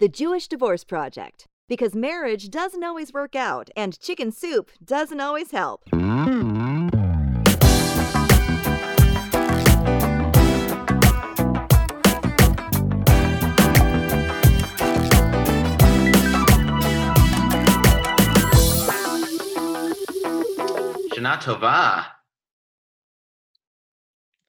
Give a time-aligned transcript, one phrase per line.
[0.00, 1.44] The Jewish Divorce Project.
[1.68, 5.84] Because marriage doesn't always work out, and chicken soup doesn't always help.
[21.10, 22.06] Shana Tova.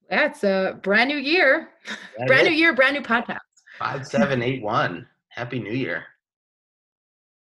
[0.10, 1.72] That's a brand new year.
[2.18, 3.40] That brand new year, brand new podcast.
[3.78, 5.08] Five, seven, eight, one.
[5.32, 6.06] Happy New Year.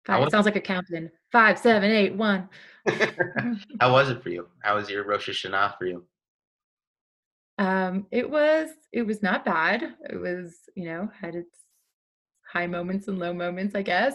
[0.06, 1.10] Five, was- it sounds like a countdown.
[1.32, 2.48] Five, seven, eight, one.
[3.80, 4.48] How was it for you?
[4.60, 6.04] How was your Rosh Hashanah for you?
[7.58, 9.94] Um, it was it was not bad.
[10.08, 11.50] It was, you know, had its
[12.50, 14.14] high moments and low moments, I guess.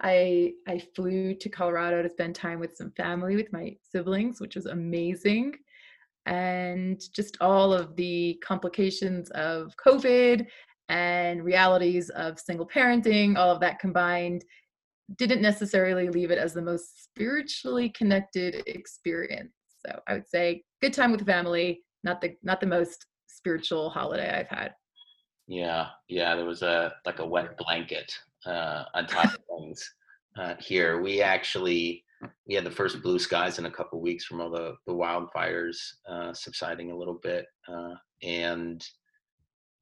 [0.00, 4.54] I I flew to Colorado to spend time with some family with my siblings, which
[4.54, 5.54] was amazing.
[6.26, 10.46] And just all of the complications of COVID
[10.88, 14.44] and realities of single parenting, all of that combined,
[15.16, 19.52] didn't necessarily leave it as the most spiritually connected experience.
[19.84, 24.38] So I would say good time with family, not the not the most spiritual holiday
[24.38, 24.74] I've had.
[25.46, 28.10] Yeah, yeah, there was a like a wet blanket
[28.46, 29.94] uh, on top of things
[30.38, 31.02] uh, here.
[31.02, 32.04] We actually
[32.46, 35.76] we had the first blue skies in a couple weeks from all the the wildfires
[36.08, 38.82] uh, subsiding a little bit, uh, and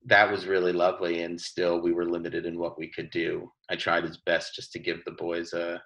[0.07, 1.23] that was really lovely.
[1.23, 3.51] And still, we were limited in what we could do.
[3.71, 5.81] I tried as best just to give the boys a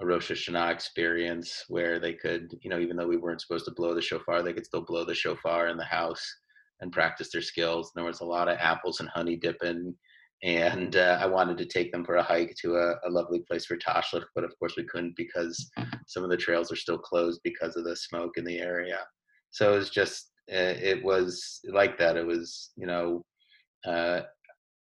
[0.00, 3.72] a Rosh Hashanah experience where they could, you know, even though we weren't supposed to
[3.72, 6.24] blow the shofar, they could still blow the shofar in the house
[6.80, 7.90] and practice their skills.
[7.94, 9.94] There was a lot of apples and honey dipping,
[10.44, 13.66] and uh, I wanted to take them for a hike to a, a lovely place
[13.66, 15.68] for Tashlich, but of course we couldn't because
[16.06, 19.00] some of the trails are still closed because of the smoke in the area.
[19.50, 22.16] So it was just, uh, it was like that.
[22.16, 23.24] It was, you know,
[23.86, 24.20] uh,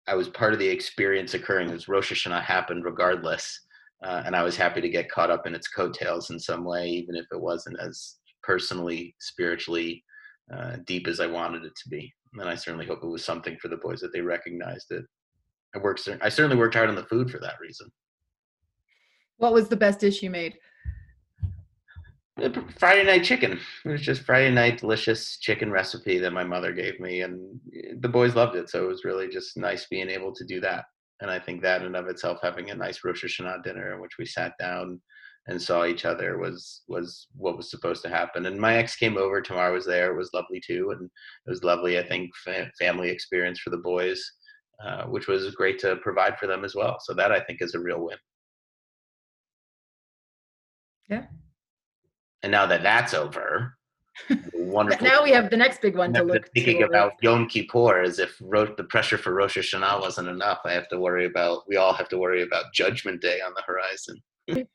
[0.07, 1.71] I was part of the experience occurring.
[1.71, 3.61] as Rosh Hashanah happened regardless,
[4.03, 6.89] uh, and I was happy to get caught up in its coattails in some way,
[6.89, 10.05] even if it wasn't as personally, spiritually
[10.55, 12.13] uh, deep as I wanted it to be.
[12.35, 15.05] And I certainly hope it was something for the boys that they recognized it.
[15.75, 16.09] I worked.
[16.21, 17.91] I certainly worked hard on the food for that reason.
[19.39, 20.55] What was the best dish you made?
[22.43, 23.61] Uh, Friday night chicken.
[23.85, 27.93] It was just Friday night delicious chicken recipe that my mother gave me, and eh,
[28.01, 28.69] the boys loved it.
[28.69, 30.87] So it was really just nice being able to do that.
[31.21, 34.01] And I think that in and of itself, having a nice Rosh Hashanah dinner in
[34.01, 35.01] which we sat down
[35.47, 38.47] and saw each other was was what was supposed to happen.
[38.47, 39.41] And my ex came over.
[39.41, 40.11] Tamar was there.
[40.13, 41.05] It was lovely too, and
[41.47, 41.99] it was lovely.
[42.01, 44.21] I think fa- family experience for the boys,
[44.85, 46.99] uh, which was great to provide for them as well.
[47.01, 48.19] So that I think is a real win.
[51.09, 51.27] Yeah.
[52.45, 53.75] And now that that's over,
[54.53, 55.03] wonderful.
[55.07, 56.85] now we have the next big one to look thinking to.
[56.85, 60.59] about Yom Kippur as if ro- the pressure for Rosh Hashanah wasn't enough.
[60.67, 61.63] I have to worry about.
[61.67, 64.23] We all have to worry about Judgment Day on the horizon.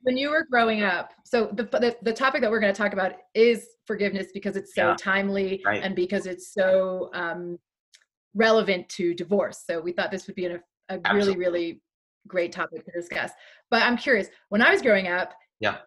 [0.01, 2.91] when you were growing up so the, the the topic that we're going to talk
[2.91, 4.95] about is forgiveness because it's so Yeah.
[4.99, 5.83] timely Right.
[5.83, 7.59] and because it's so um,
[8.33, 10.59] relevant to divorce so we thought this would be a,
[10.89, 11.83] a really really
[12.27, 13.29] great topic to discuss
[13.69, 15.77] but i'm curious when i was growing up Yeah.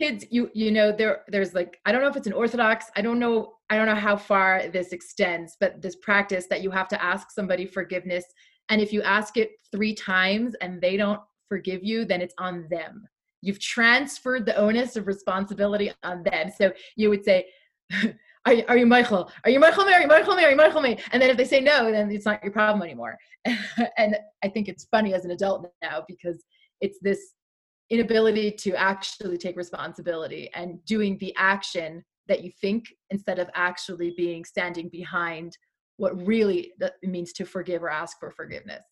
[0.00, 3.00] Kids you you know there there's like i don't know if it's an orthodox i
[3.00, 6.88] don't know i don't know how far this extends but this practice that you have
[6.88, 8.24] to ask somebody forgiveness
[8.68, 12.66] and if you ask it three times and they don't forgive you then it's on
[12.68, 13.06] them
[13.42, 17.46] you've transferred the onus of responsibility on them so you would say
[18.46, 19.30] are, you- are you mochel?
[19.44, 20.98] Are you mochel you mochel you mochel me?
[21.12, 23.16] And then if they say no, then it's not your problem anymore.
[23.98, 26.42] and I think it's funny as an adult now because
[26.80, 27.34] it's this
[27.90, 34.14] inability to actually take responsibility and doing the action that you think instead of actually
[34.16, 35.56] being standing behind
[35.96, 36.72] what really
[37.02, 38.82] means to forgive or ask for forgiveness.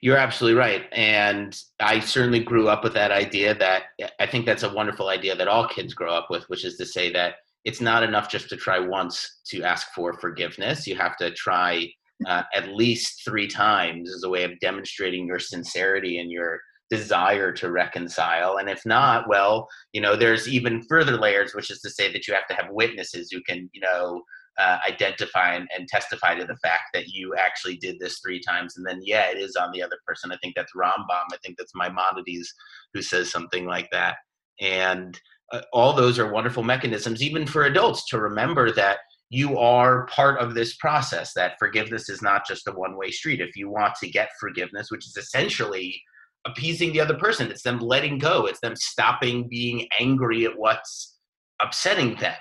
[0.00, 3.54] You're absolutely right, and I certainly grew up with that idea.
[3.54, 3.84] That
[4.18, 6.86] I think that's a wonderful idea that all kids grow up with, which is to
[6.86, 7.34] say that
[7.64, 10.86] it's not enough just to try once to ask for forgiveness.
[10.86, 11.88] You have to try
[12.26, 16.60] uh, at least three times as a way of demonstrating your sincerity and your
[16.90, 18.58] desire to reconcile.
[18.58, 22.28] And if not, well, you know, there's even further layers, which is to say that
[22.28, 24.22] you have to have witnesses who can, you know,
[24.58, 28.76] uh, identify and, and testify to the fact that you actually did this three times.
[28.76, 30.32] And then, yeah, it is on the other person.
[30.32, 31.26] I think that's Rambam.
[31.32, 32.54] I think that's Maimonides
[32.94, 34.16] who says something like that.
[34.60, 35.20] And
[35.52, 38.98] uh, all those are wonderful mechanisms, even for adults, to remember that
[39.28, 43.40] you are part of this process, that forgiveness is not just a one way street.
[43.40, 46.00] If you want to get forgiveness, which is essentially
[46.46, 51.18] appeasing the other person, it's them letting go, it's them stopping being angry at what's
[51.60, 52.36] upsetting them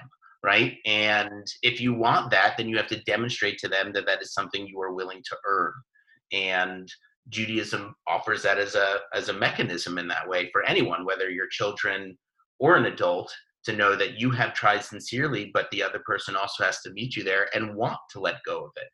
[0.46, 0.78] right?
[0.86, 4.31] And if you want that, then you have to demonstrate to them that that is
[4.31, 5.74] something you are willing to earn.
[6.31, 6.88] And
[7.30, 11.48] Judaism offers that as a as a mechanism in that way for anyone, whether you're
[11.50, 12.16] children
[12.60, 13.34] or an adult,
[13.66, 17.16] to know that you have tried sincerely, but the other person also has to meet
[17.16, 18.90] you there and want to let go of it,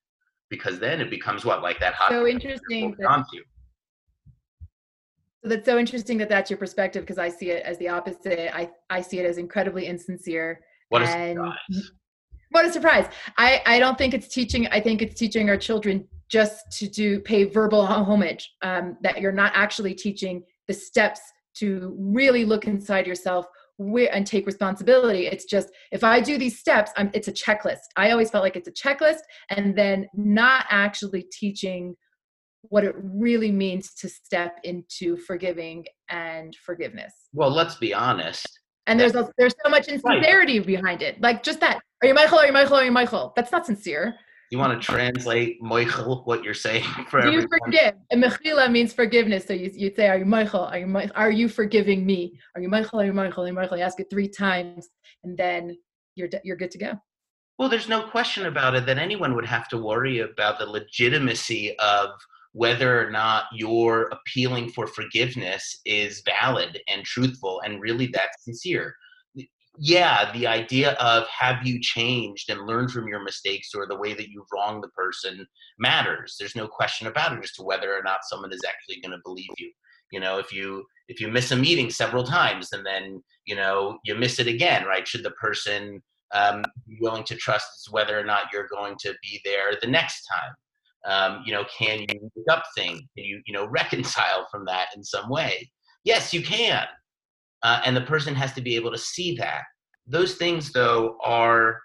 [0.49, 2.11] because then it becomes what like that hot.
[2.11, 2.95] So interesting.
[2.97, 3.25] That,
[5.43, 8.55] so that's so interesting that that's your perspective because I see it as the opposite.
[8.55, 10.61] I I see it as incredibly insincere.
[10.89, 11.91] What a surprise!
[12.51, 13.07] What a surprise!
[13.37, 14.67] I I don't think it's teaching.
[14.67, 18.51] I think it's teaching our children just to do pay verbal homage.
[18.61, 21.21] Um, that you're not actually teaching the steps
[21.55, 23.45] to really look inside yourself
[23.79, 25.25] and take responsibility.
[25.25, 27.79] It's just if I do these steps, I'm, it's a checklist.
[27.97, 31.95] I always felt like it's a checklist, and then not actually teaching
[32.63, 37.13] what it really means to step into forgiving and forgiveness.
[37.33, 38.47] Well, let's be honest.
[38.87, 40.67] And there's a, there's so much insincerity right.
[40.67, 41.21] behind it.
[41.21, 41.79] Like just that.
[42.01, 42.37] Are you mochel?
[42.39, 42.73] Are you mochel?
[42.73, 43.33] Are you mochel?
[43.35, 44.15] That's not sincere.
[44.49, 47.93] You want to translate mochel what you're saying for Do you forgive?
[48.09, 49.45] And mechila means forgiveness.
[49.45, 50.69] So you you say, Are you mochel?
[50.69, 51.11] Are you mochel?
[51.15, 52.39] Are you forgiving me?
[52.55, 52.95] Are you mochel?
[52.95, 53.39] Are you mochel?
[53.39, 53.77] Are you mochel?
[53.77, 54.89] You ask it three times,
[55.23, 55.77] and then
[56.15, 56.93] you're you're good to go.
[57.57, 61.77] Well, there's no question about it that anyone would have to worry about the legitimacy
[61.77, 62.09] of
[62.53, 68.93] whether or not your appealing for forgiveness is valid and truthful and really that sincere.
[69.77, 74.13] Yeah, the idea of have you changed and learned from your mistakes or the way
[74.13, 75.47] that you've wronged the person
[75.79, 76.35] matters.
[76.37, 79.23] There's no question about it as to whether or not someone is actually going to
[79.23, 79.71] believe you.
[80.11, 83.97] You know, if you if you miss a meeting several times and then you know
[84.03, 85.07] you miss it again, right?
[85.07, 86.01] Should the person
[86.33, 90.25] um, be willing to trust whether or not you're going to be there the next
[90.25, 90.53] time?
[91.07, 93.01] Um, you know can you make up things?
[93.17, 95.69] Can you you know reconcile from that in some way?
[96.03, 96.85] Yes you can.
[97.63, 99.63] Uh, and the person has to be able to see that.
[100.07, 101.79] Those things though are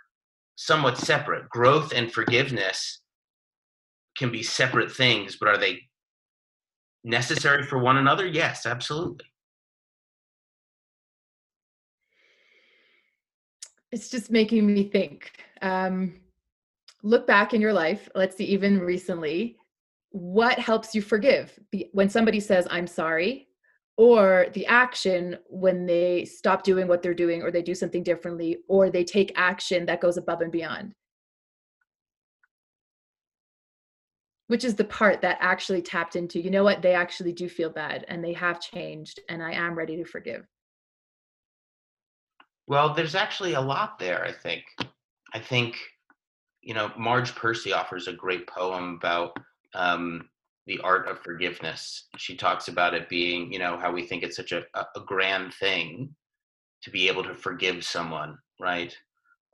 [0.56, 1.48] somewhat separate.
[1.50, 3.02] Growth and forgiveness
[4.16, 5.78] can be separate things but are they
[7.04, 8.26] necessary for one another?
[8.26, 9.26] Yes absolutely.
[13.92, 15.30] It's just making me think
[15.62, 16.14] um
[17.02, 19.56] look back in your life, let's see, even recently,
[20.10, 21.58] what helps you forgive?
[21.92, 23.48] When somebody says, I'm sorry,
[23.96, 28.58] or the action when they stop doing what they're doing, or they do something differently,
[28.68, 30.94] or they take action that goes above and beyond.
[34.48, 37.70] Which is the part that actually tapped into, you know what, they actually do feel
[37.70, 40.46] bad and they have changed, and I am ready to forgive.
[42.68, 44.64] Well, there's actually a lot there, I think.
[45.34, 45.76] I think
[46.66, 49.38] you know, Marge Piercy offers a great poem about
[49.74, 50.28] um,
[50.66, 52.08] the art of forgiveness.
[52.16, 55.54] She talks about it being, you know, how we think it's such a, a grand
[55.54, 56.12] thing
[56.82, 58.92] to be able to forgive someone, right?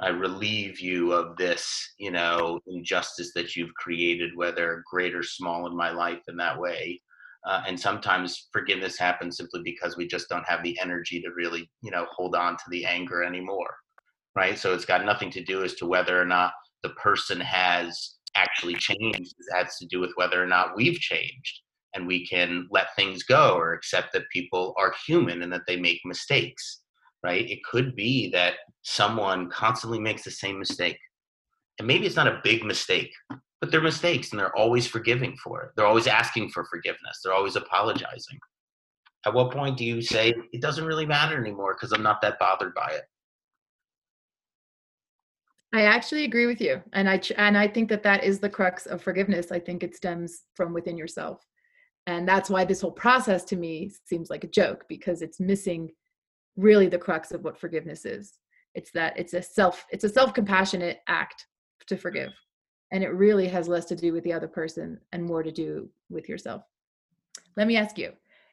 [0.00, 5.66] I relieve you of this, you know, injustice that you've created, whether great or small
[5.66, 6.98] in my life in that way.
[7.46, 11.70] Uh, and sometimes forgiveness happens simply because we just don't have the energy to really,
[11.82, 13.76] you know, hold on to the anger anymore,
[14.34, 14.58] right?
[14.58, 18.74] So it's got nothing to do as to whether or not the person has actually
[18.74, 21.60] changed it has to do with whether or not we've changed
[21.94, 25.76] and we can let things go or accept that people are human and that they
[25.76, 26.80] make mistakes
[27.24, 27.48] right?
[27.48, 30.98] It could be that someone constantly makes the same mistake.
[31.78, 33.12] And maybe it's not a big mistake
[33.62, 35.70] but they're mistakes and they're always forgiving for it.
[35.76, 37.20] They're always asking for forgiveness.
[37.22, 38.36] They're always apologizing.
[39.24, 42.40] At what point do you say it doesn't really matter anymore because i'm not that
[42.40, 43.04] bothered by it
[45.72, 48.84] I actually agree with you, and I and I think that that is the crux
[48.84, 49.50] of forgiveness.
[49.50, 51.46] I think it stems from within yourself,
[52.06, 55.90] and that's why this whole process to me seems like a joke because it's missing
[56.56, 58.38] really the crux of what forgiveness is.
[58.74, 61.46] It's that it's a self it's a self compassionate act
[61.86, 62.32] to forgive,
[62.90, 65.88] and it really has less to do with the other person and more to do
[66.10, 66.64] with yourself.
[67.56, 68.12] Let me ask you,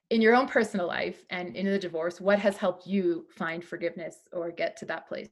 [0.10, 4.16] in your own personal life and in the divorce, what has helped you find forgiveness
[4.32, 5.30] or get to that place?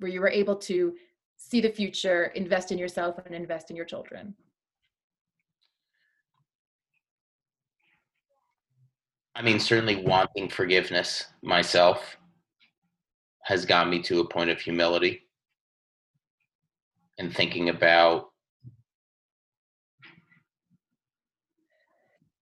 [0.00, 0.94] Where you were able to
[1.36, 4.34] see the future, invest in yourself, and invest in your children?
[9.34, 12.16] I mean, certainly wanting forgiveness myself
[13.44, 15.22] has got me to a point of humility
[17.18, 18.30] and thinking about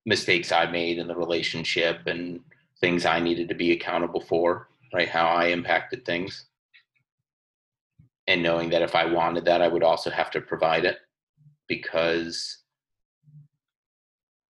[0.07, 2.41] mistakes I made in the relationship and
[2.81, 5.09] things I needed to be accountable for, right?
[5.09, 6.47] How I impacted things
[8.29, 10.99] and knowing that if I wanted that, I would also have to provide it
[11.67, 12.59] because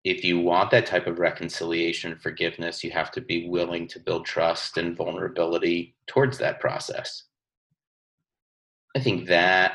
[0.04, 4.26] if you want that type of reconciliation forgiveness, you have to be willing to build
[4.26, 7.24] trust and vulnerability towards that process.
[8.96, 9.74] I think that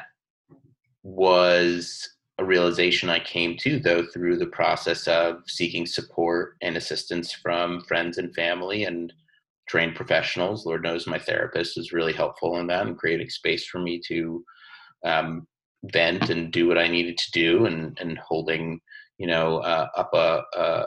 [1.04, 7.32] was a realization I came to, though, through the process of seeking support and assistance
[7.32, 9.14] from friends and family and
[9.68, 10.66] trained professionals.
[10.66, 14.44] Lord knows my therapist was really helpful in that and creating space for me to
[15.06, 15.48] um,
[15.92, 18.80] vent and do what I needed to do, and and holding
[19.18, 20.86] you know uh, up a, a,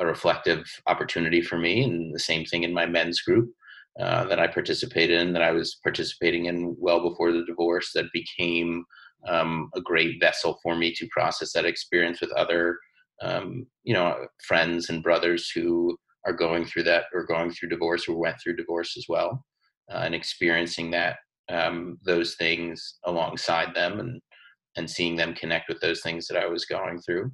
[0.00, 1.82] a reflective opportunity for me.
[1.82, 3.52] And the same thing in my men's group.
[4.00, 8.06] Uh, that I participated in, that I was participating in well before the divorce, that
[8.14, 8.86] became
[9.28, 12.78] um, a great vessel for me to process that experience with other,
[13.20, 14.16] um, you know,
[14.46, 18.56] friends and brothers who are going through that or going through divorce or went through
[18.56, 19.44] divorce as well,
[19.92, 21.16] uh, and experiencing that
[21.50, 24.20] um, those things alongside them and
[24.76, 27.30] and seeing them connect with those things that I was going through.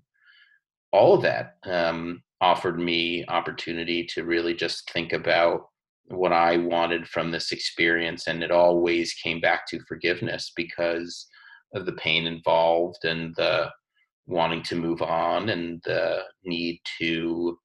[0.93, 5.69] All of that um, offered me opportunity to really just think about
[6.07, 11.29] what I wanted from this experience, and it always came back to forgiveness because
[11.75, 13.71] of the pain involved and the
[14.27, 17.59] wanting to move on and the need to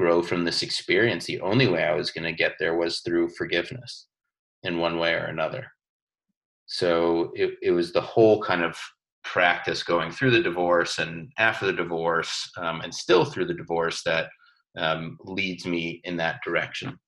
[0.00, 1.26] grow from this experience.
[1.26, 4.06] The only way I was going to get there was through forgiveness
[4.62, 5.66] in one way or another.
[6.64, 8.74] So it, it was the whole kind of
[9.24, 14.02] practice going through the divorce and after the divorce um, and still through the divorce
[14.04, 14.30] that
[14.78, 16.98] um, leads me in that direction.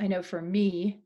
[0.00, 1.04] I know for me,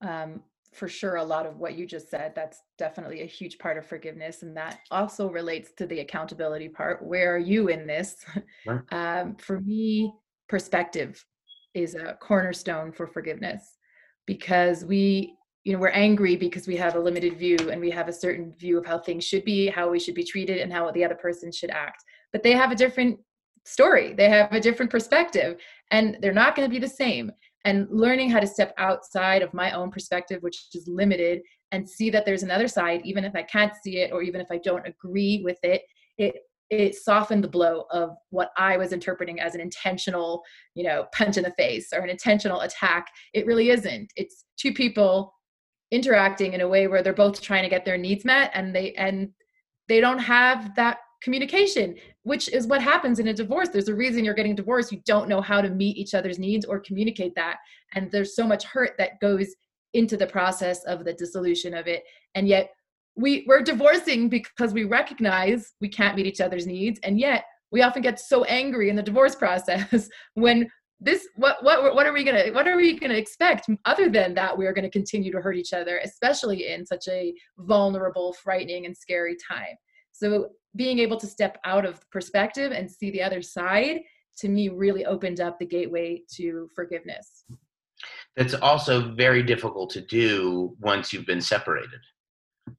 [0.00, 3.78] um, for sure a lot of what you just said that's definitely a huge part
[3.78, 8.16] of forgiveness and that also relates to the accountability part where are you in this
[8.66, 8.80] right.
[8.92, 10.12] um, for me
[10.48, 11.24] perspective
[11.74, 13.78] is a cornerstone for forgiveness
[14.26, 15.34] because we
[15.64, 18.52] you know we're angry because we have a limited view and we have a certain
[18.58, 21.14] view of how things should be how we should be treated and how the other
[21.14, 23.18] person should act but they have a different
[23.64, 25.58] story they have a different perspective
[25.90, 27.30] and they're not going to be the same
[27.64, 31.40] and learning how to step outside of my own perspective which is limited
[31.72, 34.48] and see that there's another side even if i can't see it or even if
[34.50, 35.82] i don't agree with it
[36.16, 36.36] it
[36.70, 40.42] it softened the blow of what i was interpreting as an intentional
[40.74, 43.08] you know punch in the face or an intentional attack.
[43.34, 44.12] It really isn't.
[44.16, 45.34] It's two people
[45.90, 48.92] interacting in a way where they're both trying to get their needs met and they
[48.94, 49.30] and
[49.88, 51.94] they don't have that communication
[52.28, 53.70] which is what happens in a divorce.
[53.70, 54.92] There's a reason you're getting divorced.
[54.92, 57.56] You don't know how to meet each other's needs or communicate that.
[57.94, 59.46] And there's so much hurt that goes
[59.94, 62.04] into the process of the dissolution of it.
[62.34, 62.70] And yet
[63.16, 67.00] we we're divorcing because we recognize we can't meet each other's needs.
[67.02, 70.70] And yet we often get so angry in the divorce process when
[71.00, 74.58] this what what what are we gonna what are we gonna expect other than that
[74.58, 78.94] we are gonna continue to hurt each other especially in such a vulnerable frightening and
[78.94, 79.76] scary time?
[80.12, 84.00] So being able to step out of perspective and see the other side
[84.38, 87.44] to me really opened up the gateway to forgiveness.
[88.36, 92.00] that's also very difficult to do once you've been separated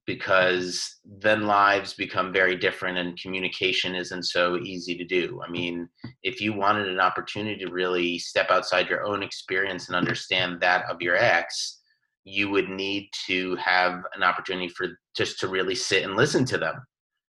[0.05, 5.41] because then lives become very different and communication isn't so easy to do.
[5.45, 5.89] I mean,
[6.23, 10.85] if you wanted an opportunity to really step outside your own experience and understand that
[10.89, 11.81] of your ex,
[12.23, 16.57] you would need to have an opportunity for just to really sit and listen to
[16.57, 16.75] them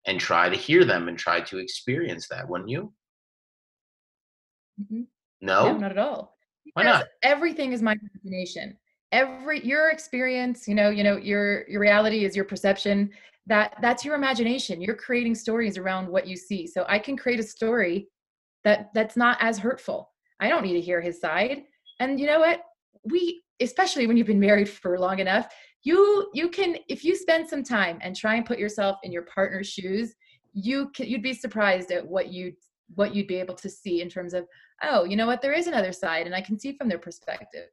[0.05, 2.93] and try to hear them and try to experience that, wouldn't you?
[4.81, 5.01] Mm-hmm.
[5.41, 5.73] No?
[5.73, 6.37] no, not at all.
[6.73, 7.05] Why not?
[7.21, 8.77] Everything is my imagination.
[9.11, 13.11] Every your experience, you know, you know, your your reality is your perception.
[13.45, 14.81] That that's your imagination.
[14.81, 16.65] You're creating stories around what you see.
[16.65, 18.07] So I can create a story
[18.63, 20.09] that that's not as hurtful.
[20.39, 21.63] I don't need to hear his side.
[21.99, 22.61] And you know what?
[23.03, 27.47] We especially when you've been married for long enough, you you can if you spend
[27.47, 30.15] some time and try and put yourself in your partner's shoes
[30.53, 32.53] you can you'd be surprised at what you
[32.95, 34.47] what you'd be able to see in terms of
[34.83, 35.41] oh you know what?
[35.41, 37.67] There is another side and i can see from their perspective.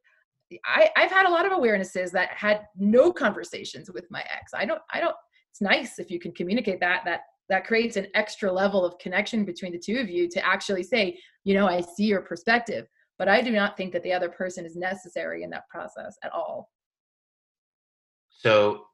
[0.64, 4.52] I, i've had a lot of awarenesses that had no conversations with my ex.
[4.54, 5.16] I don't i don't
[5.50, 9.44] it's nice if you can communicate that that that creates an extra level of connection
[9.44, 12.86] between the two of you to actually say you know i see your perspective
[13.18, 16.32] but i do not think that the other person is necessary in that process at
[16.32, 16.68] all
[18.42, 18.86] so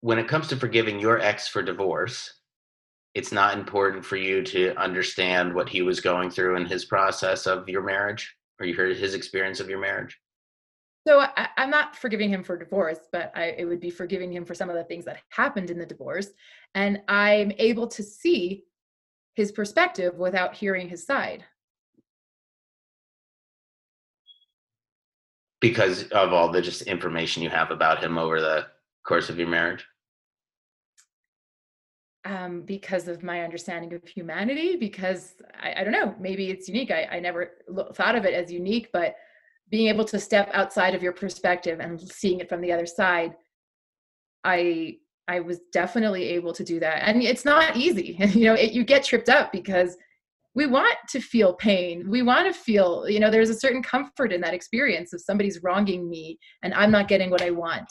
[0.00, 2.34] when it comes to forgiving your ex for divorce,
[3.14, 7.46] it's not important for you to understand what he was going through in his process
[7.46, 10.18] of your marriage or you heard his experience of your marriage?
[11.06, 14.44] So I, am not forgiving him for divorce but I, it would be forgiving him
[14.44, 16.28] for some of the things that happened in the divorce
[16.74, 18.62] and i'm able to see
[19.34, 21.44] his perspective without hearing his side
[25.62, 28.66] because of all the just information you have about him over the
[29.06, 29.86] course of your marriage?
[32.24, 36.90] Um, because of my understanding of humanity, because I, I don't know, maybe it's unique.
[36.90, 39.14] I, I never lo- thought of it as unique, but
[39.70, 43.34] being able to step outside of your perspective and seeing it from the other side,
[44.44, 47.08] I I was definitely able to do that.
[47.08, 48.16] And it's not easy.
[48.34, 49.96] you know, it, you get tripped up because
[50.54, 52.08] we want to feel pain.
[52.10, 55.62] We want to feel, you know, there's a certain comfort in that experience of somebody's
[55.62, 57.90] wronging me and I'm not getting what I want.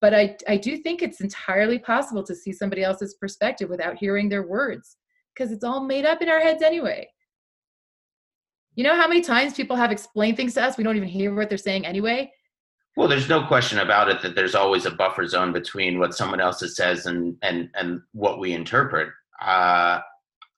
[0.00, 4.30] But I, I do think it's entirely possible to see somebody else's perspective without hearing
[4.30, 4.96] their words
[5.34, 7.06] because it's all made up in our heads anyway.
[8.76, 11.34] You know how many times people have explained things to us, we don't even hear
[11.34, 12.32] what they're saying anyway?
[12.96, 16.40] Well, there's no question about it that there's always a buffer zone between what someone
[16.40, 19.08] else says and and and what we interpret.
[19.40, 20.00] Uh,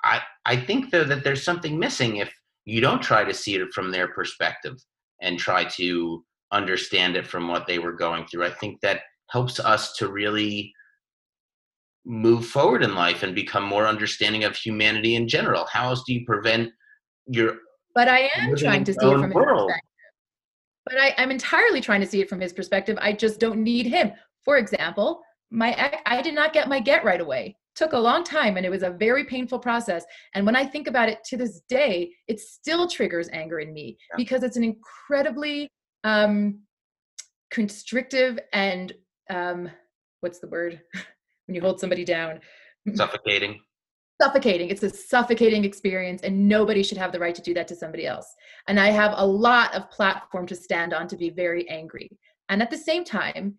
[0.04, 2.32] I I think though that there's something missing if
[2.64, 4.76] you don't try to see it from their perspective
[5.20, 8.44] and try to understand it from what they were going through.
[8.44, 10.72] I think that helps us to really
[12.04, 15.66] move forward in life and become more understanding of humanity in general.
[15.72, 16.70] How else do you prevent
[17.26, 17.56] your
[17.94, 19.80] but I am trying to see it from his perspective.
[20.84, 22.98] But I, I'm entirely trying to see it from his perspective.
[23.00, 24.12] I just don't need him.
[24.44, 27.56] For example, my ex, I did not get my get right away.
[27.74, 30.04] Took a long time and it was a very painful process.
[30.34, 33.96] And when I think about it to this day, it still triggers anger in me
[34.10, 34.16] yeah.
[34.16, 35.70] because it's an incredibly
[36.04, 36.60] um,
[37.50, 38.92] constrictive and
[39.30, 39.70] um,
[40.20, 40.80] what's the word
[41.46, 42.40] when you hold somebody down?
[42.94, 43.60] Suffocating
[44.22, 44.68] suffocating.
[44.68, 48.06] It's a suffocating experience, and nobody should have the right to do that to somebody
[48.06, 48.26] else.
[48.68, 52.08] And I have a lot of platform to stand on to be very angry.
[52.48, 53.54] And at the same time,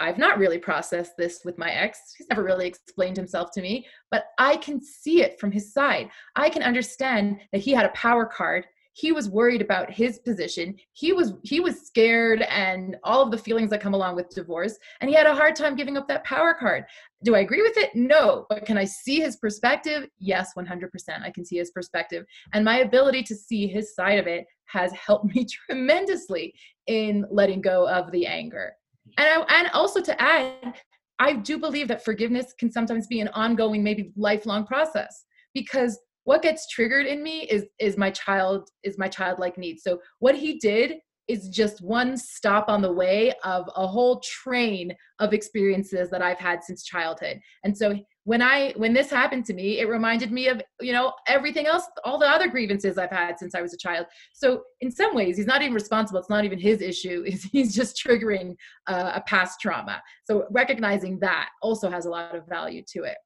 [0.00, 2.14] I've not really processed this with my ex.
[2.16, 6.08] He's never really explained himself to me, but I can see it from his side.
[6.34, 8.66] I can understand that he had a power card.
[8.94, 10.74] He was worried about his position.
[10.92, 14.76] He was he was scared and all of the feelings that come along with divorce
[15.00, 16.84] and he had a hard time giving up that power card.
[17.22, 17.90] Do i agree with it?
[17.94, 18.46] No.
[18.48, 20.08] But can i see his perspective?
[20.18, 20.88] Yes 100%
[21.22, 22.24] i can see his perspective.
[22.52, 26.52] And my ability to see his side of it has helped me tremendously
[26.88, 28.74] in letting go of the anger
[29.18, 30.74] and I, and also to add
[31.18, 35.24] i do believe that forgiveness can sometimes be an ongoing maybe lifelong process
[35.54, 40.00] because what gets triggered in me is is my child is my childlike needs so
[40.18, 40.98] what he did
[41.30, 46.38] is just one stop on the way of a whole train of experiences that i've
[46.38, 47.38] had since childhood.
[47.62, 47.94] And so
[48.30, 51.84] when i when this happened to me it reminded me of you know everything else
[52.04, 54.06] all the other grievances i've had since i was a child.
[54.32, 56.20] So in some ways he's not even responsible.
[56.20, 57.24] It's not even his issue.
[57.52, 58.54] He's just triggering
[58.86, 60.02] uh, a past trauma.
[60.24, 63.16] So recognizing that also has a lot of value to it.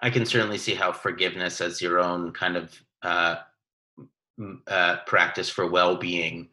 [0.00, 3.36] I can certainly see how forgiveness as your own kind of uh,
[4.66, 6.48] uh, practice for well-being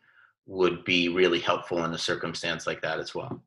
[0.45, 3.41] would be really helpful in a circumstance like that as well.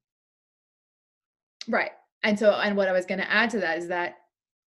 [1.69, 1.91] Right.
[2.23, 4.17] And so, and what I was going to add to that is that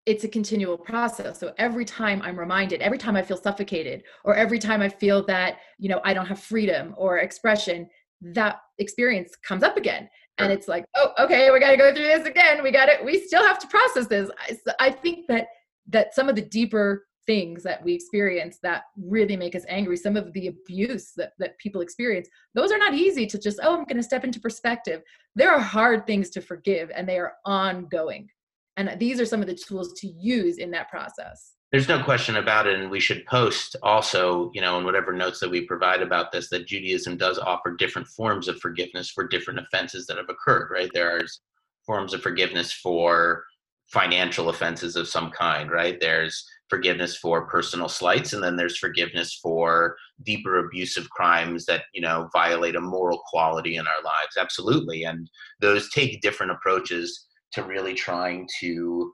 [0.04, 1.40] it's a continual process.
[1.40, 5.24] So every time I'm reminded, every time I feel suffocated, or every time I feel
[5.26, 7.88] that, you know, I don't have freedom or expression,
[8.20, 12.04] that experience comes up again and it's like oh okay we got to go through
[12.04, 15.48] this again we got it we still have to process this I, I think that
[15.88, 20.16] that some of the deeper things that we experience that really make us angry some
[20.16, 23.84] of the abuse that, that people experience those are not easy to just oh i'm
[23.84, 25.02] going to step into perspective.
[25.34, 28.28] There are hard things to forgive and they are ongoing.
[28.76, 31.54] And these are some of the tools to use in that process.
[31.72, 35.40] There's no question about it and we should post also you know in whatever notes
[35.40, 39.58] that we provide about this that judaism does offer different forms of forgiveness for different
[39.58, 40.90] offenses that have occurred right?
[40.94, 41.40] There's
[41.84, 43.44] forms of forgiveness for
[43.88, 45.98] financial offenses of some kind right?
[46.00, 52.00] There's forgiveness for personal slights and then there's forgiveness for deeper abusive crimes that you
[52.00, 57.62] know violate a moral quality in our lives absolutely and those take different approaches to
[57.62, 59.12] really trying to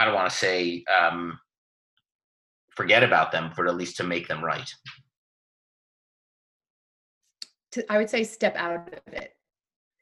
[0.00, 1.38] I don't want to say um,
[2.74, 4.68] forget about them, but at least to make them right.
[7.72, 9.34] To, I would say step out of it.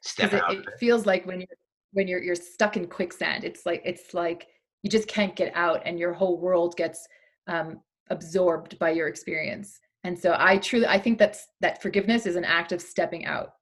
[0.02, 0.52] Step out.
[0.52, 1.58] It, it feels like when you're
[1.92, 3.42] when you're you're stuck in quicksand.
[3.42, 4.46] It's like it's like
[4.82, 7.06] you just can't get out, and your whole world gets
[7.46, 9.80] um, absorbed by your experience.
[10.04, 13.52] And so I truly I think that's that forgiveness is an act of stepping out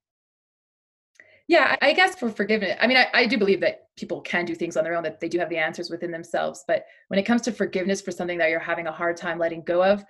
[1.48, 4.54] yeah i guess for forgiveness i mean I, I, do believe that people can do
[4.54, 7.24] things on their own that they do have the answers within themselves but when it
[7.24, 10.04] comes to forgiveness for something that you're having a hard time letting go of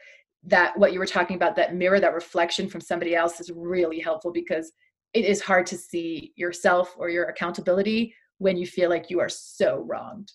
[0.45, 4.01] that what you were talking about that mirror that reflection from somebody else is really
[4.01, 4.73] helpful because
[5.13, 9.29] it is hard to see yourself or your accountability when you feel like you are
[9.29, 10.33] so wronged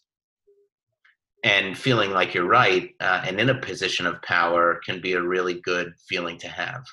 [1.43, 5.21] and feeling like you're right uh, and in a position of power can be a
[5.21, 6.83] really good feeling to have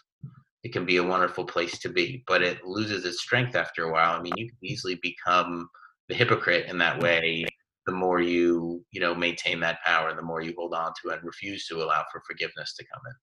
[0.64, 3.92] it can be a wonderful place to be, but it loses its strength after a
[3.92, 4.18] while.
[4.18, 5.68] I mean, you can easily become
[6.08, 7.46] the hypocrite in that way.
[7.86, 11.24] The more you, you know, maintain that power, the more you hold on to and
[11.24, 13.14] refuse to allow for forgiveness to come in.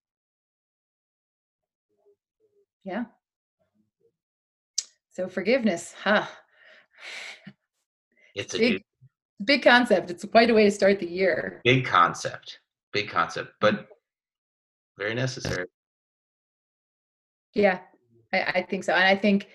[2.91, 3.05] Yeah.
[5.11, 6.25] So forgiveness, huh?
[8.33, 8.83] It's a big,
[9.43, 10.09] big concept.
[10.09, 11.61] It's quite a way to start the year.
[11.63, 12.59] Big concept.
[12.93, 13.87] Big concept, but
[14.97, 15.67] very necessary.
[17.53, 17.79] Yeah,
[18.33, 18.93] I, I think so.
[18.93, 19.47] And I think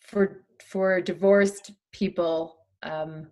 [0.00, 3.28] for for divorced people, um,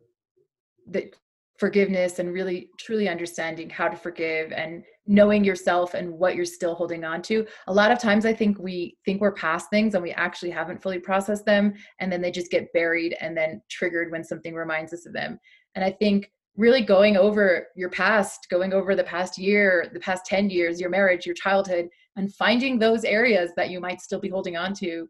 [0.89, 1.15] that
[1.61, 6.75] forgiveness and really truly understanding how to forgive and knowing yourself and what you're still
[6.75, 7.47] holding on to.
[7.67, 10.83] A lot of times I think we think we're past things and we actually haven't
[10.83, 14.95] fully processed them and then they just get buried and then triggered when something reminds
[14.95, 15.39] us of them.
[15.75, 20.27] And I think really going over your past, going over the past year, the past
[20.27, 24.29] 10 years, your marriage, your childhood and finding those areas that you might still be
[24.29, 25.09] holding on to.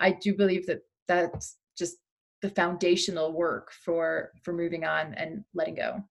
[0.00, 1.96] I do believe that that's just
[2.42, 6.02] the foundational work for for moving on and letting go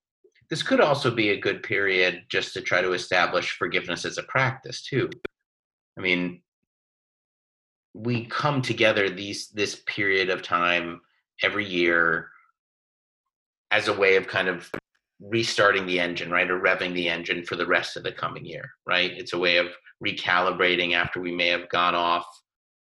[0.50, 4.22] this could also be a good period just to try to establish forgiveness as a
[4.24, 5.08] practice too
[5.96, 6.42] i mean
[7.94, 11.00] we come together these this period of time
[11.42, 12.30] every year
[13.74, 14.70] as a way of kind of
[15.20, 18.70] restarting the engine right or revving the engine for the rest of the coming year
[18.86, 19.66] right it's a way of
[20.04, 22.26] recalibrating after we may have gone off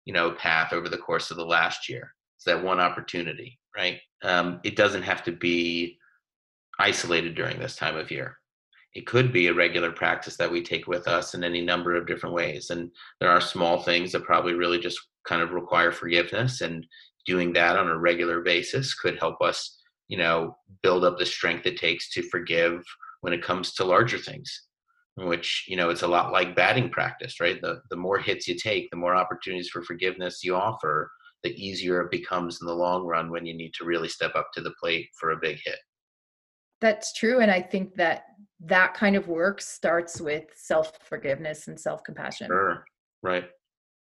[0.06, 4.00] you know path over the course of the last year It's that one opportunity, right?
[4.24, 5.98] Um, it doesn't have to be
[6.80, 8.38] isolated during this time of year.
[8.94, 12.06] It could be a regular practice that we take with us in any number of
[12.06, 12.70] different ways.
[12.70, 16.62] And there are small things that probably really just kind of require forgiveness.
[16.62, 16.86] And
[17.26, 21.66] doing that on a regular basis could help us, you know, build up the strength
[21.66, 22.84] it takes to forgive
[23.22, 24.68] when it comes to larger things
[25.16, 28.58] which you know it's a lot like batting practice right the the more hits you
[28.58, 31.08] take the more opportunities for forgiveness you offer
[31.44, 34.48] the easier it becomes in the long run when you need to really step up
[34.54, 35.80] to the plate for a big hit.
[36.82, 37.42] That's true.
[37.42, 38.24] And I think that
[38.62, 42.48] that kind of work starts with self forgiveness and self compassion.
[42.48, 42.84] Sure.
[43.22, 43.46] Right.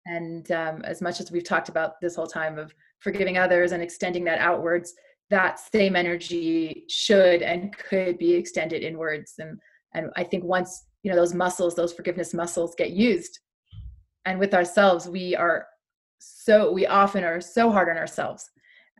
[0.06, 3.82] And um, as much as we've talked about this whole time of forgiving others and
[3.82, 4.94] extending that outwards,
[5.30, 9.34] that same energy should and could be extended inwards.
[9.38, 9.58] And
[9.94, 13.40] and I think once you know those muscles, those forgiveness muscles, get used,
[14.24, 15.66] and with ourselves, we are
[16.18, 18.50] so we often are so hard on ourselves.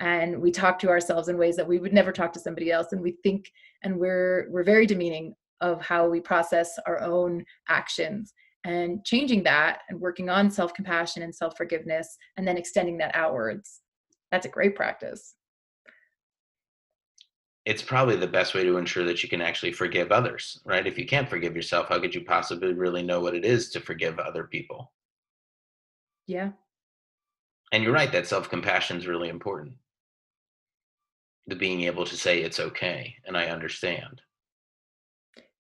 [0.00, 2.92] And we talk to ourselves in ways that we would never talk to somebody else.
[2.92, 3.50] And we think
[3.82, 8.32] and we're we're very demeaning of how we process our own actions.
[8.64, 13.80] And changing that and working on self-compassion and self-forgiveness and then extending that outwards
[14.30, 15.34] that's a great practice
[17.68, 20.86] it's probably the best way to ensure that you can actually forgive others right?
[20.86, 23.80] If you can't forgive yourself how could you possibly really know what it is to
[23.80, 24.90] forgive other people?
[26.26, 26.52] Yeah.
[27.70, 29.74] And you're right that self-compassion is really important.
[31.46, 34.22] The being able to say it's okay and i understand.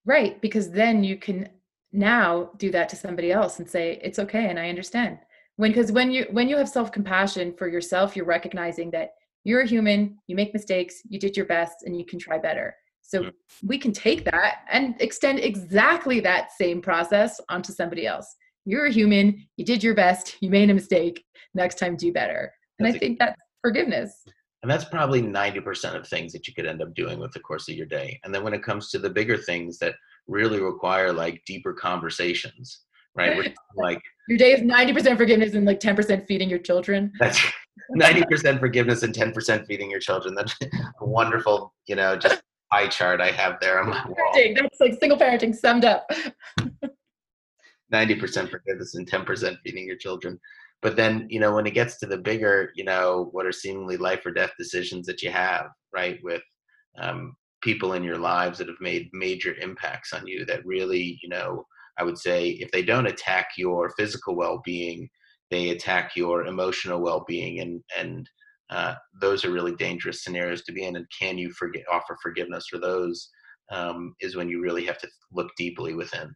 [0.06, 1.50] Right because then you can
[1.92, 5.18] now do that to somebody else and say it's okay and i understand.
[5.56, 9.17] When because when you when you have self-compassion for yourself you're recognizing that
[9.48, 12.76] you're a human you make mistakes you did your best and you can try better.
[13.00, 13.30] So
[13.64, 18.36] we can take that and extend exactly that same process onto somebody else.
[18.66, 22.52] You're a human you did your best you made a mistake next time do better.
[22.78, 24.22] And that's i think that's forgiveness.
[24.62, 27.68] And that's probably 90% of things that you could end up doing with the course
[27.68, 28.20] of your day.
[28.24, 29.94] And then when it comes to the bigger things that
[30.26, 32.80] really require like deeper conversations
[33.18, 33.54] right?
[33.76, 37.12] Like your day is 90% forgiveness and like 10% feeding your children.
[37.18, 37.40] That's
[37.96, 40.34] 90% forgiveness and 10% feeding your children.
[40.34, 44.32] That's a wonderful you know just pie chart i have there on my wall.
[44.54, 46.10] that's like single parenting summed up.
[47.92, 50.38] 90% forgiveness and 10% feeding your children.
[50.82, 53.96] But then you know when it gets to the bigger you know what are seemingly
[53.96, 56.42] life or death decisions that you have right with
[57.00, 61.28] um, people in your lives that have made major impacts on you that really you
[61.28, 61.66] know
[61.98, 65.08] i would say if they don't attack your physical well-being
[65.50, 68.28] they attack your emotional well-being and and
[68.70, 72.66] uh, those are really dangerous scenarios to be in and can you forget offer forgiveness
[72.70, 73.30] for those
[73.70, 76.30] um, is when you really have to look deeply within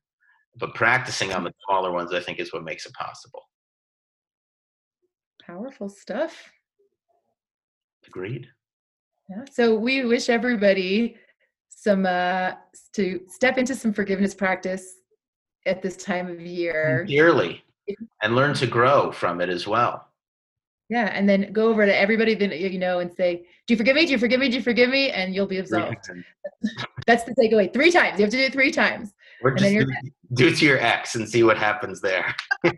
[0.58, 3.42] but practicing on the smaller ones i think is what makes it possible
[5.46, 6.50] Powerful stuff.
[8.06, 8.46] Agreed.
[9.28, 9.44] Yeah.
[9.50, 11.16] So we wish everybody
[11.68, 12.52] some uh
[12.94, 14.98] to step into some forgiveness practice
[15.66, 17.04] at this time of year.
[17.08, 17.62] Dearly.
[18.22, 20.08] And learn to grow from it as well.
[20.88, 23.96] Yeah, and then go over to everybody that you know and say, "Do you forgive
[23.96, 24.04] me?
[24.04, 24.48] Do you forgive me?
[24.48, 25.96] Do you forgive me?" And you'll be absolved.
[27.06, 27.72] That's the takeaway.
[27.72, 28.18] Three times.
[28.18, 29.14] You have to do it three times.
[29.42, 29.86] Or just do,
[30.34, 32.34] do it to your ex and see what happens there.
[32.64, 32.74] and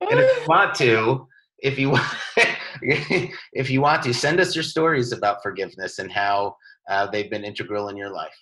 [0.00, 1.26] if you want to,
[1.58, 2.06] if you want,
[2.82, 6.56] if you want to send us your stories about forgiveness and how
[6.88, 8.36] uh, they've been integral in your life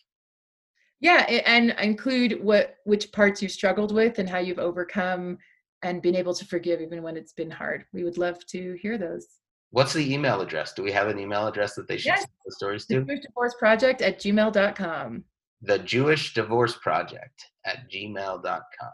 [1.02, 5.36] yeah and include what which parts you struggled with and how you've overcome
[5.82, 8.96] and been able to forgive even when it's been hard we would love to hear
[8.96, 9.26] those
[9.74, 10.74] What's the email address?
[10.74, 12.20] Do we have an email address that they should Yes.
[12.20, 13.04] send the stories The to?
[13.06, 15.24] Jewish Divorce Project at gmail.com.
[15.62, 18.90] The Jewish Divorce Project at gmail.com.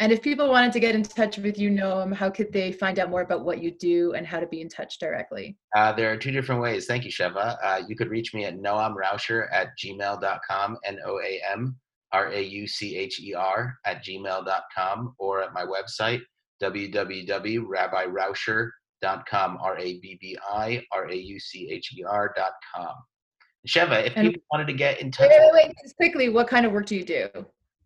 [0.00, 2.98] And if people wanted to get in touch with you, Noam, how could they find
[2.98, 5.58] out more about what you do and how to be in touch directly?
[5.76, 6.86] Uh, there are two different ways.
[6.86, 7.58] Thank you, Sheva.
[7.62, 11.76] Uh, you could reach me at noamraucher at gmail.com, N O A M
[12.12, 16.22] R A U C H E R at gmail.com, or at my website,
[16.62, 22.94] www.rabbiraucher.com, R A B B I R A U C H E R.com.
[23.68, 26.64] Sheva, if And- people wanted to get in touch Wait, wait, wait, quickly, what kind
[26.64, 27.28] of work do you do?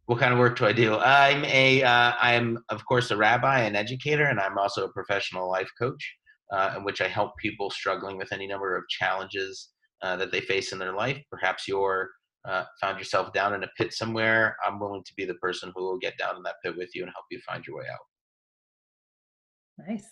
[0.06, 0.96] What kind of work do I do?
[0.98, 5.50] I'm a, uh, I'm of course a rabbi and educator, and I'm also a professional
[5.50, 6.14] life coach,
[6.52, 9.70] uh, in which I help people struggling with any number of challenges
[10.02, 11.18] uh, that they face in their life.
[11.30, 12.10] Perhaps you're
[12.44, 14.56] uh, found yourself down in a pit somewhere.
[14.64, 17.02] I'm willing to be the person who will get down in that pit with you
[17.02, 19.86] and help you find your way out.
[19.88, 20.06] Nice.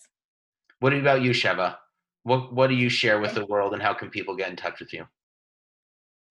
[0.80, 1.76] What about you, Sheva?
[2.22, 4.80] What What do you share with the world, and how can people get in touch
[4.80, 5.04] with you?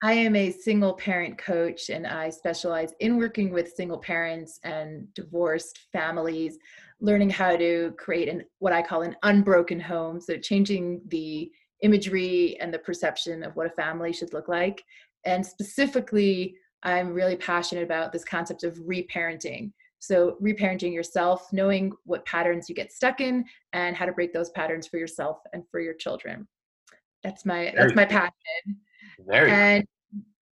[0.03, 5.13] I am a single parent coach and I specialize in working with single parents and
[5.13, 6.57] divorced families,
[6.99, 10.19] learning how to create an what I call an unbroken home.
[10.19, 11.51] So changing the
[11.83, 14.83] imagery and the perception of what a family should look like.
[15.23, 19.71] And specifically, I'm really passionate about this concept of reparenting.
[19.99, 24.49] So reparenting yourself, knowing what patterns you get stuck in and how to break those
[24.49, 26.47] patterns for yourself and for your children.
[27.23, 28.81] That's my that's my passion
[29.27, 29.86] Very and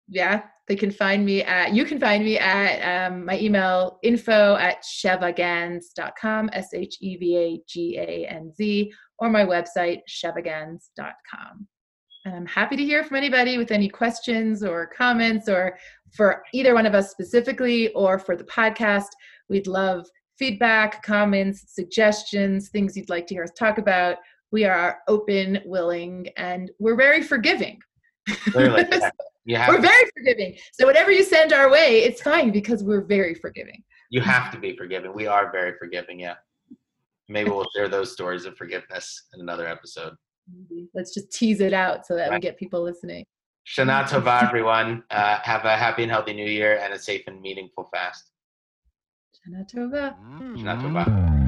[0.08, 4.56] yeah they can find me at you can find me at um, my email info
[4.56, 6.94] at shevaganz.com s-h-e-v-a-g-a-n-z
[9.20, 11.68] or my website shevaganz.com
[12.26, 15.78] and i'm happy to hear from anybody with any questions or comments or
[16.12, 19.08] for either one of us specifically or for the podcast.
[19.50, 20.06] We'd love
[20.38, 24.18] feedback comments suggestions things you'd like to hear us talk about.
[24.52, 27.80] We are open willing and we're very forgiving
[28.28, 28.86] clearly.
[28.92, 29.10] yeah.
[29.44, 30.56] You have we're to, very forgiving.
[30.72, 33.84] So whatever you send our way, it's fine because we're very forgiving.
[34.12, 35.16] you have to be forgiving.
[35.16, 36.20] We are very forgiving.
[36.20, 36.36] Yeah.
[37.28, 40.14] Maybe we'll share those stories of forgiveness in another episode.
[40.94, 43.26] Let's just tease it out so that we get people listening.
[43.68, 45.04] Shana Tova, everyone.
[45.10, 48.32] Uh, have a happy and healthy new year and a safe and meaningful fast.
[49.48, 50.16] Shana Tova.
[50.56, 51.41] Shana Tova.